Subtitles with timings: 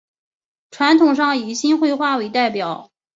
[0.71, 2.89] 传统上以新会话为代表。